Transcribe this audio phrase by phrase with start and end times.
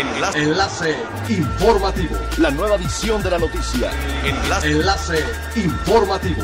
[0.00, 0.42] Enlace.
[0.42, 0.96] Enlace
[1.28, 2.16] informativo.
[2.38, 3.90] La nueva edición de la noticia.
[4.24, 4.70] Enlace.
[4.70, 5.24] Enlace
[5.56, 6.42] informativo.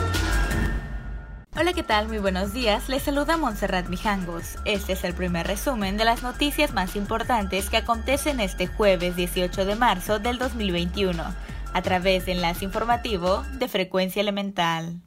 [1.58, 2.06] Hola, ¿qué tal?
[2.08, 2.90] Muy buenos días.
[2.90, 4.58] Les saluda Montserrat Mijangos.
[4.66, 9.64] Este es el primer resumen de las noticias más importantes que acontecen este jueves 18
[9.64, 11.24] de marzo del 2021
[11.72, 15.00] a través de Enlace Informativo de Frecuencia Elemental.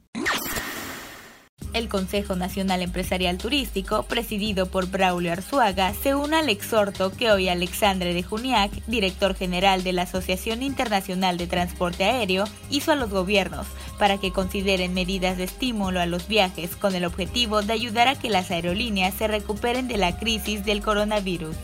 [1.80, 7.48] El Consejo Nacional Empresarial Turístico, presidido por Braulio Arzuaga, se une al exhorto que hoy
[7.48, 13.10] Alexandre de Juniac, director general de la Asociación Internacional de Transporte Aéreo, hizo a los
[13.10, 13.65] gobiernos
[13.97, 18.15] para que consideren medidas de estímulo a los viajes con el objetivo de ayudar a
[18.15, 21.56] que las aerolíneas se recuperen de la crisis del coronavirus.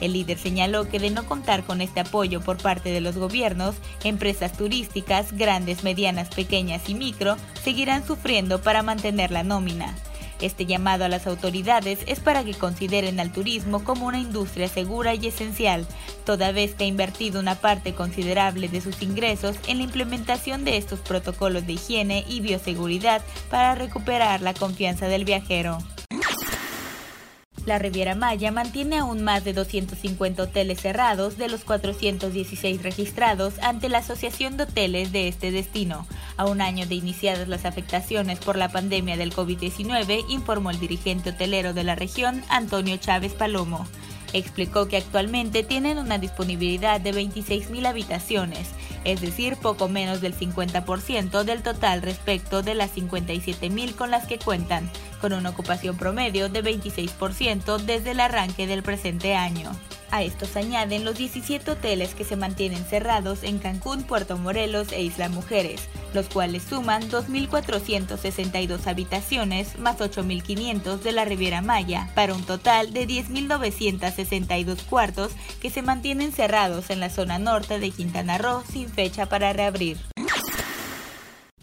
[0.00, 3.76] El líder señaló que de no contar con este apoyo por parte de los gobiernos,
[4.04, 9.94] empresas turísticas, grandes, medianas, pequeñas y micro, seguirán sufriendo para mantener la nómina.
[10.40, 15.14] Este llamado a las autoridades es para que consideren al turismo como una industria segura
[15.14, 15.86] y esencial,
[16.26, 20.76] toda vez que ha invertido una parte considerable de sus ingresos en la implementación de
[20.76, 25.78] estos protocolos de higiene y bioseguridad para recuperar la confianza del viajero.
[27.66, 33.88] La Riviera Maya mantiene aún más de 250 hoteles cerrados de los 416 registrados ante
[33.88, 36.06] la Asociación de Hoteles de este destino.
[36.36, 41.30] A un año de iniciadas las afectaciones por la pandemia del COVID-19, informó el dirigente
[41.30, 43.84] hotelero de la región, Antonio Chávez Palomo.
[44.32, 48.68] Explicó que actualmente tienen una disponibilidad de 26.000 habitaciones,
[49.02, 54.38] es decir, poco menos del 50% del total respecto de las 57.000 con las que
[54.38, 54.88] cuentan
[55.20, 59.72] con una ocupación promedio de 26% desde el arranque del presente año.
[60.10, 64.92] A estos se añaden los 17 hoteles que se mantienen cerrados en Cancún, Puerto Morelos
[64.92, 72.34] e Isla Mujeres, los cuales suman 2.462 habitaciones más 8.500 de la Riviera Maya, para
[72.34, 78.38] un total de 10.962 cuartos que se mantienen cerrados en la zona norte de Quintana
[78.38, 79.98] Roo sin fecha para reabrir.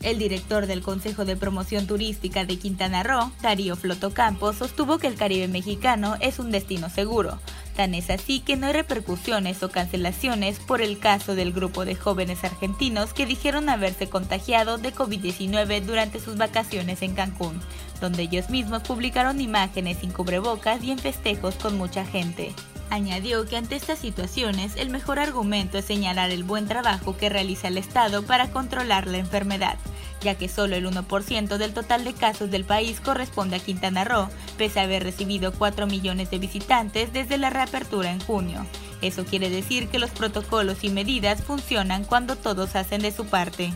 [0.04, 5.16] El director del Consejo de Promoción Turística de Quintana Roo, Darío Flotocampo, sostuvo que el
[5.16, 7.40] Caribe mexicano es un destino seguro.
[7.78, 11.96] Tan es así que no hay repercusiones o cancelaciones por el caso del grupo de
[11.96, 17.62] jóvenes argentinos que dijeron haberse contagiado de COVID-19 durante sus vacaciones en Cancún,
[18.02, 22.54] donde ellos mismos publicaron imágenes sin cubrebocas y en festejos con mucha gente.
[22.90, 27.70] Añadió que ante estas situaciones el mejor argumento es señalar el buen trabajo que realiza
[27.70, 29.78] el Estado para controlar la enfermedad,
[30.24, 34.30] ya que solo el 1% del total de casos del país corresponde a Quintana Roo,
[34.58, 38.66] pese a haber recibido 4 millones de visitantes desde la reapertura en junio.
[39.02, 43.74] Eso quiere decir que los protocolos y medidas funcionan cuando todos hacen de su parte.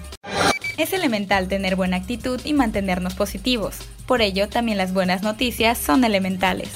[0.77, 3.79] Es elemental tener buena actitud y mantenernos positivos.
[4.05, 6.69] Por ello, también las buenas noticias son elementales.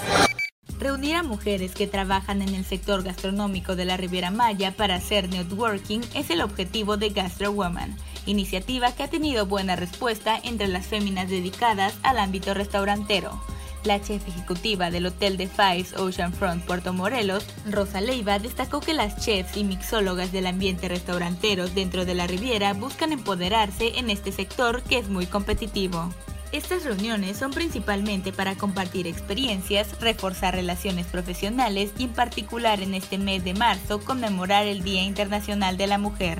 [0.80, 5.30] Reunir a mujeres que trabajan en el sector gastronómico de la Riviera Maya para hacer
[5.30, 7.96] networking es el objetivo de Gastro Woman,
[8.26, 13.42] iniciativa que ha tenido buena respuesta entre las féminas dedicadas al ámbito restaurantero.
[13.84, 19.18] La chef ejecutiva del Hotel de Fives Oceanfront Puerto Morelos, Rosa Leiva, destacó que las
[19.26, 24.84] chefs y mixólogas del ambiente restaurantero dentro de la Riviera buscan empoderarse en este sector
[24.84, 26.14] que es muy competitivo.
[26.52, 33.18] Estas reuniones son principalmente para compartir experiencias, reforzar relaciones profesionales y en particular en este
[33.18, 36.40] mes de marzo conmemorar el Día Internacional de la Mujer.